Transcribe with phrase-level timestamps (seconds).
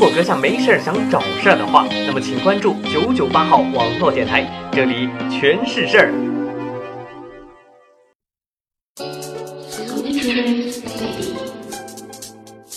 [0.00, 6.10] 如果阁下没事儿想找事儿的话，那么请关注九九八号网络电台，这里全是事儿。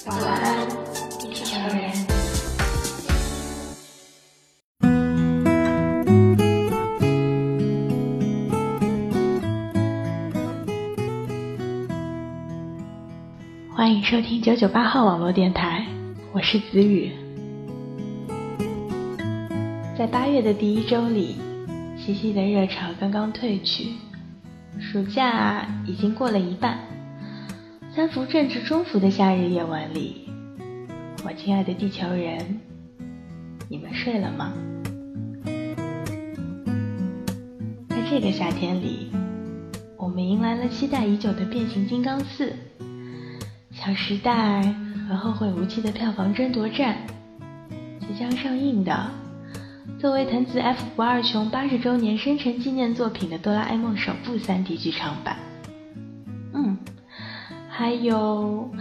[0.05, 0.67] 晚安，
[1.17, 1.93] 地球人。
[13.73, 15.85] 欢迎收听九九八号网络电台，
[16.33, 17.11] 我是子雨。
[19.95, 21.35] 在八月的第一周里，
[21.95, 23.89] 习习的热潮刚刚褪去，
[24.79, 26.79] 暑假已经过了一半。
[27.95, 30.27] 三伏正值中伏的夏日夜晚里，
[31.23, 32.59] 我亲爱的地球人，
[33.69, 34.53] 你们睡了吗？
[37.89, 39.11] 在这个夏天里，
[39.97, 42.45] 我们迎来了期待已久的《变形金刚四》。
[43.85, 44.61] 《小时代》
[45.09, 46.95] 和《后会无期》的票房争夺战，
[47.99, 49.11] 即将上映的
[49.99, 55.37] 作为藤子 F 不二雄八十周年生辰纪念作品的《哆啦 A 梦》首部 3D 剧场版，
[56.53, 56.77] 嗯，
[57.67, 58.71] 还有《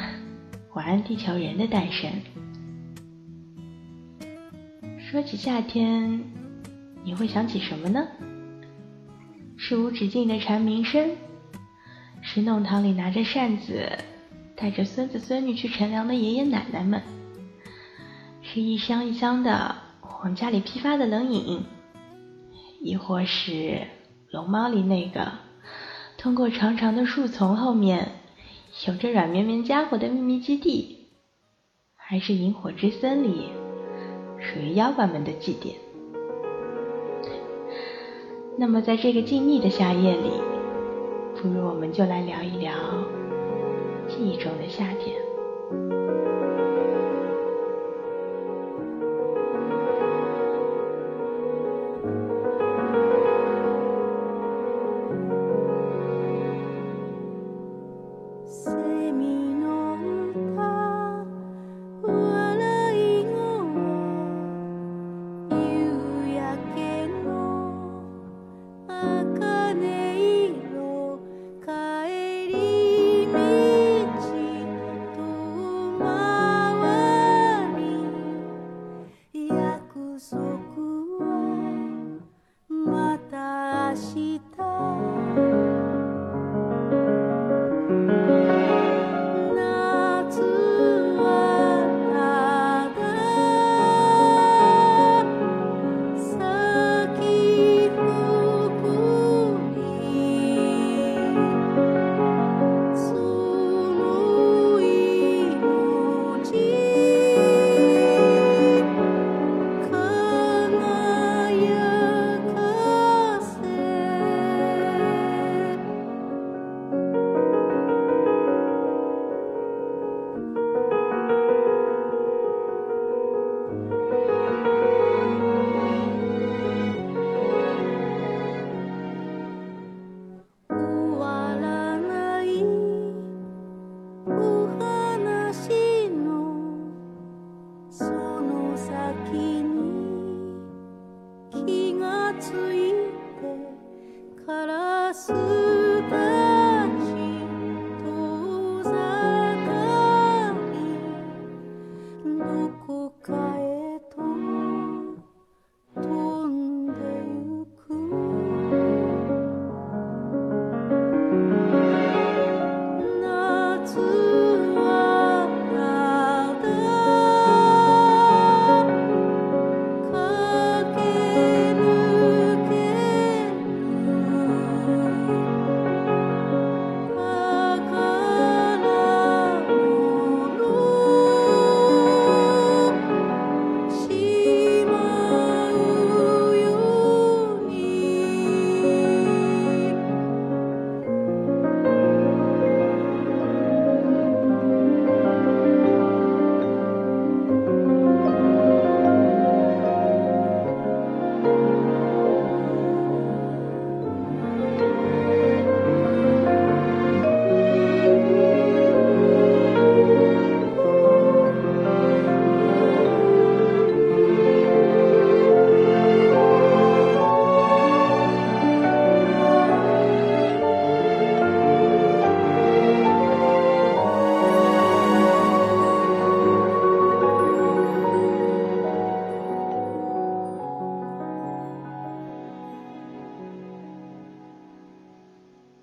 [0.74, 2.08] 晚安地球人》的诞生。
[5.00, 6.22] 说起夏天，
[7.02, 8.06] 你会想起什么呢？
[9.56, 11.10] 是无止境的蝉鸣声，
[12.20, 13.98] 是弄堂里拿着扇子。
[14.56, 17.02] 带着孙子孙女去乘凉的爷爷奶奶们，
[18.42, 19.76] 是一箱一箱的
[20.22, 21.64] 往家里批发的冷饮，
[22.80, 23.80] 亦或是
[24.30, 25.32] 龙猫里那个
[26.16, 28.12] 通过长长的树丛后面
[28.86, 31.08] 有着软绵绵家伙的秘密基地，
[31.96, 33.48] 还是萤火之森里
[34.38, 35.74] 属于妖怪们的祭典？
[38.58, 40.30] 那么，在这个静谧的夏夜里，
[41.34, 42.72] 不如我们就来聊一聊。
[44.12, 46.01] 记忆中的夏天。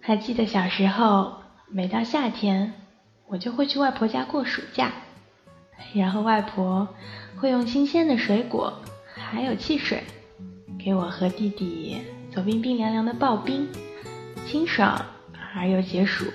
[0.10, 1.36] 还记得小时候，
[1.68, 2.74] 每到夏天，
[3.28, 4.92] 我就会去外婆家过暑假，
[5.94, 6.88] 然后外婆
[7.38, 8.74] 会用新鲜的水果
[9.14, 10.04] 还有汽水，
[10.84, 12.02] 给我和弟弟
[12.32, 13.68] 做冰冰凉凉的刨冰，
[14.48, 15.00] 清爽
[15.56, 16.26] 而又解暑。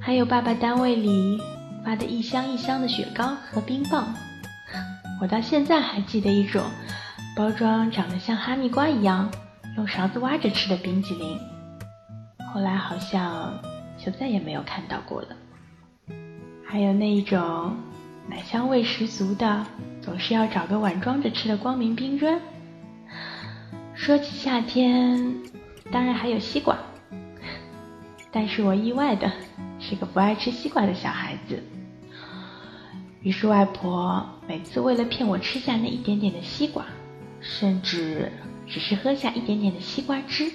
[0.00, 1.40] 还有爸爸单位里
[1.84, 4.14] 发的一箱一箱的雪糕和冰棒，
[5.20, 6.62] 我到现在还记得一种
[7.34, 9.28] 包装长得像哈密瓜一样，
[9.76, 11.36] 用勺子挖着吃的冰激凌。
[12.52, 13.58] 后来好像
[13.96, 15.28] 就再也没有看到过了。
[16.62, 17.74] 还有那一种
[18.28, 19.66] 奶香味十足的，
[20.02, 22.38] 总是要找个碗装着吃的光明冰砖。
[23.94, 25.34] 说起夏天，
[25.90, 26.76] 当然还有西瓜，
[28.30, 29.32] 但是我意外的
[29.80, 31.62] 是个不爱吃西瓜的小孩子。
[33.22, 36.84] 于是外婆每次为了骗我吃下那一点点的西瓜，
[37.40, 38.30] 甚至
[38.66, 40.52] 只是喝下一点点的西瓜汁，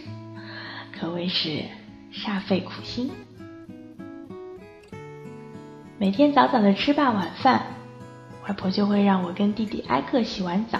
[0.91, 1.63] 可谓是。
[2.11, 3.11] 煞费苦心，
[5.99, 7.67] 每天早早的吃罢晚饭，
[8.47, 10.79] 外婆就会让我跟弟弟挨个洗完澡，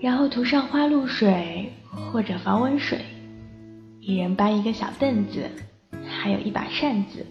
[0.00, 1.72] 然后涂上花露水
[2.12, 3.04] 或者防蚊水，
[4.00, 5.50] 一人搬一个小凳子，
[6.08, 7.26] 还有一把扇子，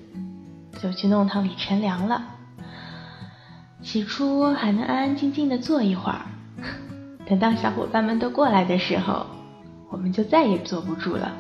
[0.82, 2.36] 就去弄堂里乘凉了。
[3.82, 6.26] 起初还能安安静静的坐一会儿，
[7.26, 9.26] 等到小伙伴们都过来的时候，
[9.90, 11.32] 我们就再也坐不住了。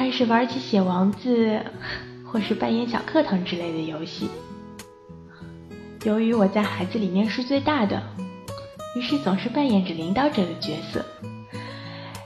[0.00, 1.60] 开始玩起写王字，
[2.24, 4.30] 或是扮演小课堂之类的游戏。
[6.04, 8.02] 由于我在孩子里面是最大的，
[8.96, 11.04] 于是总是扮演着领导者的角色，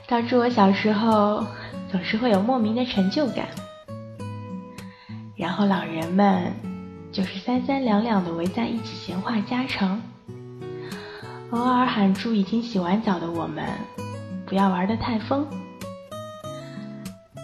[0.07, 1.45] 导致我小时候
[1.91, 3.45] 总是会有莫名的成就感。
[5.35, 6.53] 然后老人们
[7.11, 10.01] 就是三三两两的围在一起闲话家常，
[11.49, 13.65] 偶尔喊住已经洗完澡的我们，
[14.45, 15.45] 不要玩的太疯。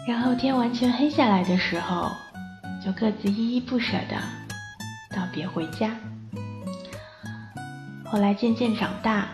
[0.07, 2.11] 然后天完全黑下来的时候，
[2.83, 4.17] 就各自依依不舍的
[5.15, 5.91] 道别回家。
[8.03, 9.27] 后来渐渐长大，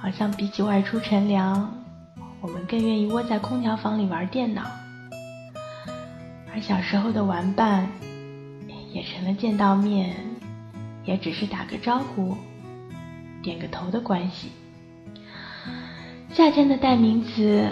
[0.00, 1.70] 好像比起外出乘凉，
[2.40, 4.62] 我们更愿意窝在空调房里玩电脑。
[6.54, 7.88] 而小时候的玩伴，
[8.92, 10.14] 也成了见到面，
[11.04, 12.36] 也只是打个招呼、
[13.42, 14.52] 点个头的关系。
[16.32, 17.68] 夏天的代名词。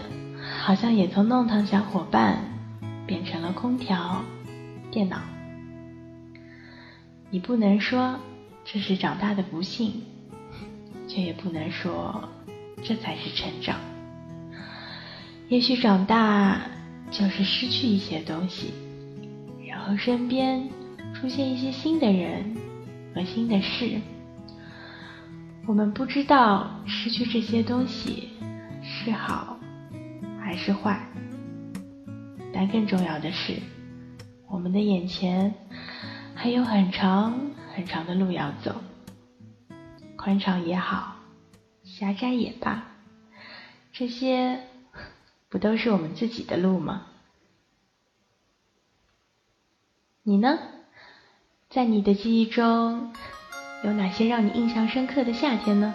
[0.65, 2.39] 好像也从弄堂小伙伴
[3.05, 4.23] 变成了空调、
[4.93, 5.21] 电脑。
[7.31, 8.17] 你不能说
[8.65, 10.01] 这是长大的不幸，
[11.09, 12.29] 却也不能说
[12.81, 13.75] 这才是成长。
[15.49, 16.61] 也许长大
[17.11, 18.73] 就是失去一些东西，
[19.67, 20.69] 然后身边
[21.13, 22.57] 出现一些新的人
[23.13, 24.01] 和新的事。
[25.67, 28.29] 我们不知道失去这些东西
[28.81, 29.52] 是好。
[30.53, 31.01] 还是坏，
[32.53, 33.57] 但更重要的是，
[34.51, 35.55] 我们的眼前
[36.35, 38.83] 还有很长很长的路要走。
[40.15, 41.17] 宽敞也好，
[41.85, 42.87] 狭窄也罢，
[43.95, 44.61] 这些
[45.49, 47.07] 不都是我们自己的路吗？
[50.23, 50.59] 你呢？
[51.71, 53.15] 在你的记忆中，
[53.85, 55.95] 有哪些让你印象深刻的夏天呢？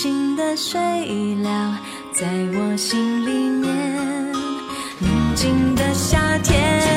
[0.00, 0.78] 清的水
[1.42, 1.76] 了，
[2.12, 4.32] 在我心里面，
[5.00, 6.87] 宁静的夏天。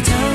[0.00, 0.31] tell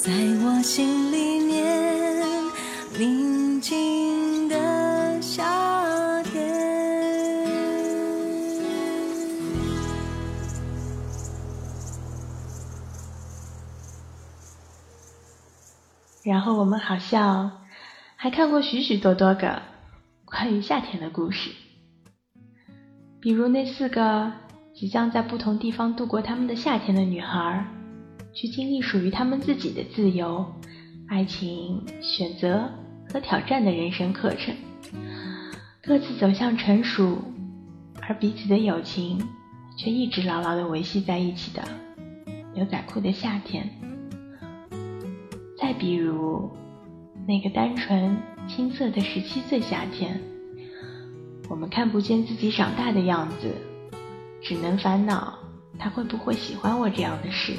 [0.00, 1.64] 在我心里面，
[2.96, 6.46] 宁静的夏天
[16.22, 17.66] 然后我们好像
[18.14, 19.60] 还看过许许多多个
[20.24, 21.50] 关于夏天的故事，
[23.20, 24.32] 比如那四个
[24.74, 27.66] 即将在不同地方度过他们的夏天的女孩，
[28.40, 30.46] 去经历属于他们自己的自由、
[31.08, 32.70] 爱情、选择
[33.12, 34.54] 和挑战的人生课程，
[35.82, 37.18] 各自走向成熟，
[38.00, 39.20] 而彼此的友情
[39.76, 41.64] 却一直牢牢地维系在一起的
[42.54, 43.68] 牛仔裤的夏天。
[45.60, 46.48] 再比如，
[47.26, 48.16] 那个单纯
[48.46, 50.20] 青涩的十七岁夏天，
[51.48, 53.52] 我们看不见自己长大的样子，
[54.40, 55.36] 只能烦恼
[55.76, 57.54] 他会不会喜欢我这样的事。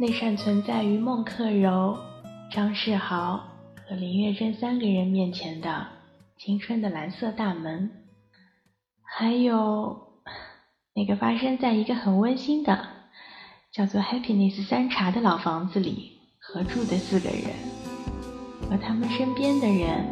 [0.00, 1.98] 那扇存在于孟克柔、
[2.52, 3.42] 张世豪
[3.84, 5.88] 和林月珍三个人面前的
[6.38, 7.90] 青春的蓝色大门，
[9.02, 10.22] 还有
[10.94, 12.86] 那个发生在一个很温馨的
[13.72, 16.16] 叫做 Happiness 三茶的老房子里。
[16.40, 17.50] 合住的四个人，
[18.70, 20.06] 和他们身边的人，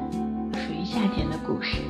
[0.52, 1.80] 属于夏天的故事。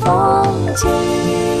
[0.00, 1.55] 风景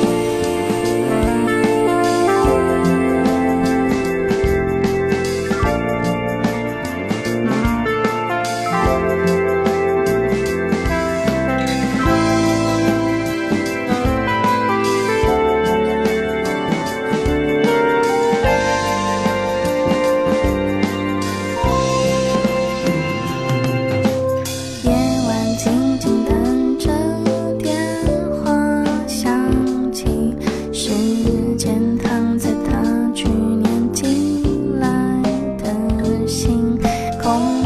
[37.26, 37.65] không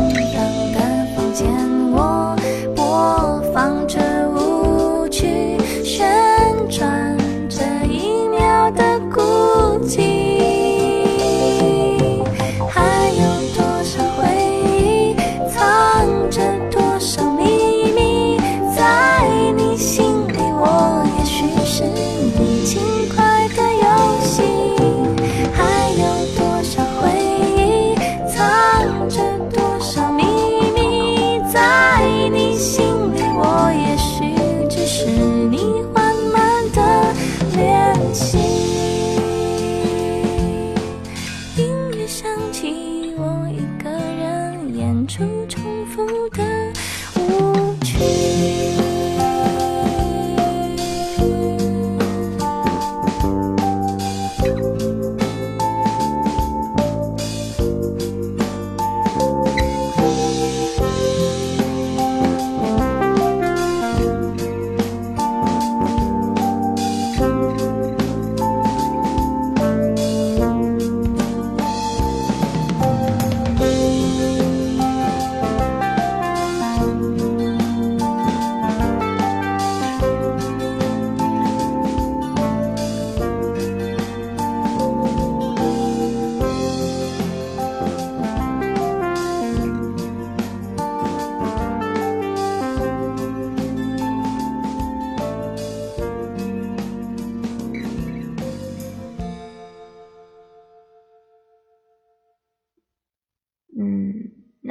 [45.10, 46.40] 出重复的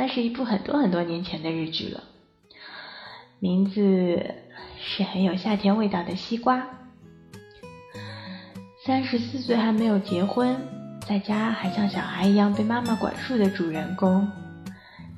[0.09, 2.03] 是一部很多很多年前的日剧了，
[3.39, 4.35] 名字
[4.77, 6.65] 是很有夏天味道的西瓜。
[8.85, 10.55] 三十四岁还没有结婚，
[11.07, 14.27] 在家还像小孩一样被妈妈管束的主人公，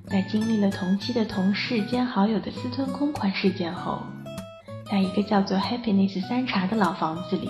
[0.07, 4.01] 在经历了同期的同事兼好友的私吞公款事件后，
[4.89, 7.49] 在一个叫做 Happiness 三茶的老房子里，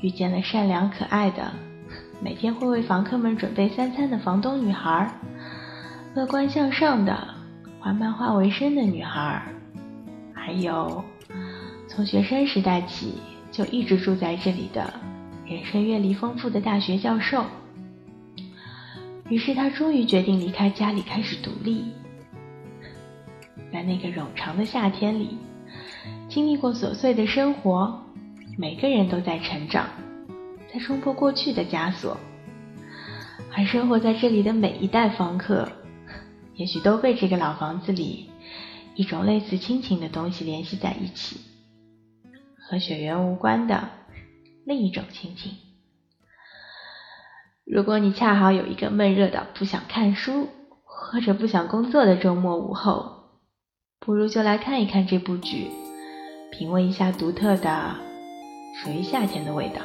[0.00, 1.50] 遇见了善良可爱的、
[2.20, 5.10] 每天会为房客们准备三餐的房东女孩，
[6.14, 7.34] 乐观向上的、
[7.80, 9.42] 画漫画为生的女孩，
[10.34, 11.02] 还有
[11.88, 13.14] 从学生时代起
[13.50, 14.92] 就一直住在这里的。
[15.46, 17.44] 人生阅历丰富的大学教授，
[19.30, 21.86] 于是他终于决定离开家里，开始独立。
[23.72, 25.38] 在那个冗长的夏天里，
[26.28, 28.02] 经历过琐碎的生活，
[28.58, 29.86] 每个人都在成长，
[30.72, 32.18] 在冲破过去的枷锁。
[33.54, 35.70] 而生活在这里的每一代房客，
[36.54, 38.30] 也许都被这个老房子里
[38.94, 41.40] 一种类似亲情的东西联系在一起，
[42.58, 43.88] 和血缘无关的。
[44.64, 45.56] 另一种亲情。
[47.64, 50.48] 如果你恰好有一个闷热的不想看书
[50.84, 53.30] 或者不想工作的周末午后，
[53.98, 55.70] 不如就来看一看这部剧，
[56.52, 57.96] 品味一下独特的
[58.76, 59.80] 属于夏天的味道。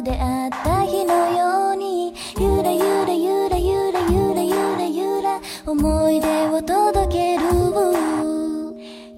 [0.00, 7.40] と出会った日のようにゆらゆらゆらゆらゆらゆらゆら思い出を届ける。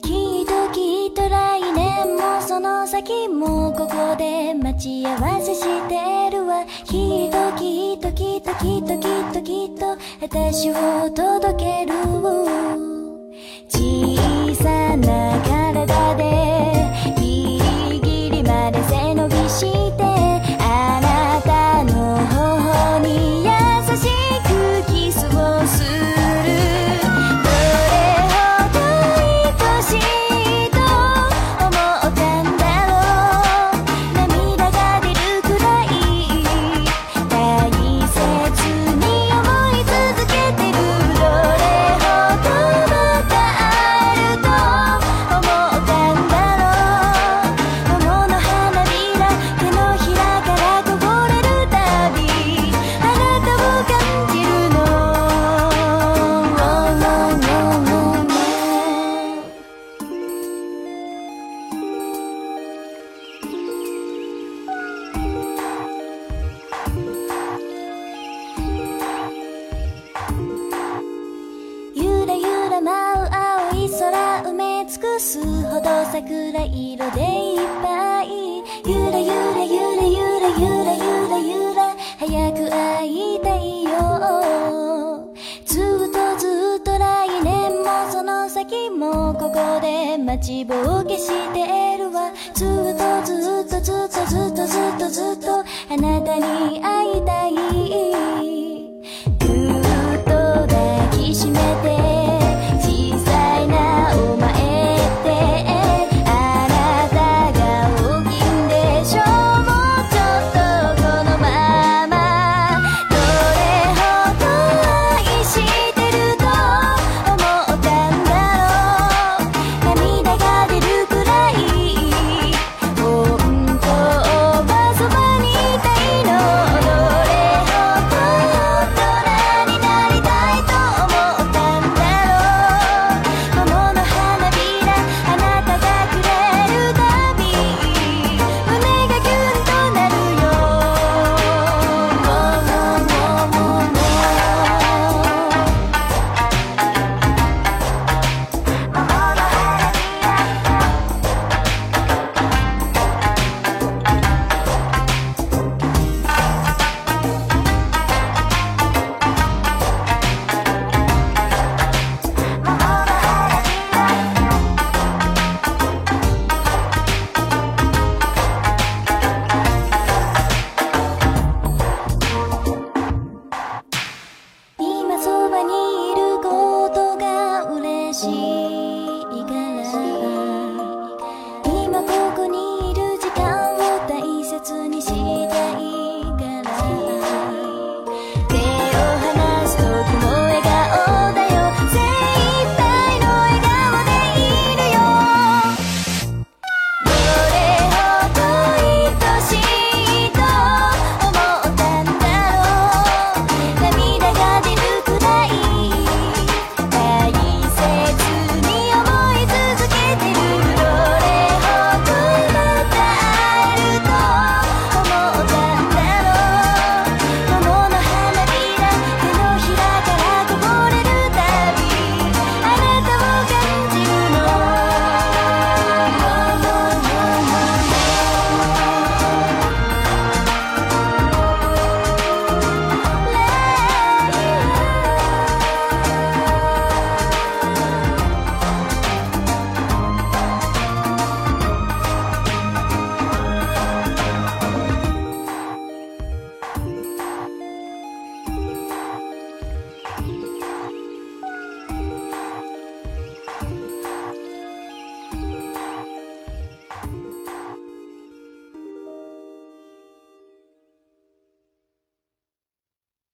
[0.03, 6.65] きっときっと来年もその先もここで待ち合わせしてるわ。
[6.85, 10.75] きっときっときっときっときっときっと私を
[11.11, 11.93] 届ける。
[13.69, 16.23] 小さな体で
[17.21, 17.59] ギ
[17.93, 18.83] リギリまで
[76.13, 78.29] 桜色でいっぱい
[78.85, 83.91] ゆらゆらゆらゆらゆらゆらゆら早く会いたいよ
[85.65, 96.72] ずっとずっと来年もその先もここで待ちぼうけしてるわずっとずっとずっとずっとずっとずっとあなたに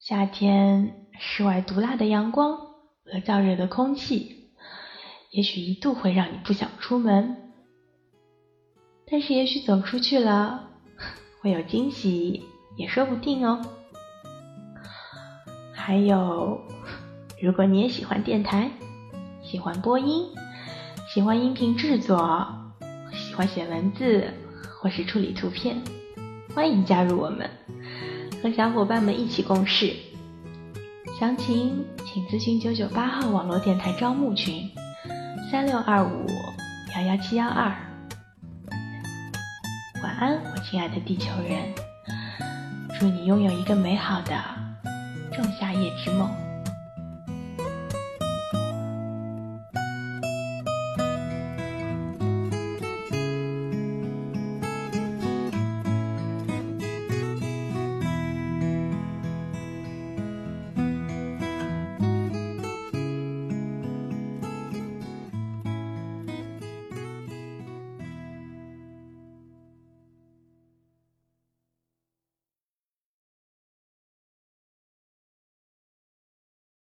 [0.08, 2.56] 夏天，室外毒辣的阳光
[3.04, 4.48] 和燥热的空气，
[5.30, 7.52] 也许一度会让你不想出门。
[9.06, 10.70] 但是，也许走出去了，
[11.42, 12.42] 会有惊喜，
[12.78, 13.60] 也说不定哦。
[15.74, 16.58] 还有，
[17.42, 18.70] 如果你也喜欢电台，
[19.42, 20.24] 喜欢播音，
[21.12, 22.48] 喜欢音频制作，
[23.12, 24.32] 喜欢写文字，
[24.80, 25.76] 或是处理图片，
[26.54, 27.50] 欢迎加入我们，
[28.42, 29.94] 和小伙伴们一起共事。
[31.18, 34.70] 详情请咨询九九八号网络电台招募群：
[35.50, 36.26] 三六二五
[36.94, 37.74] 幺幺七幺二。
[40.02, 41.74] 晚安，我亲爱的地球人，
[42.98, 44.32] 祝你拥有一个美好的
[45.32, 46.47] 仲夏夜之梦。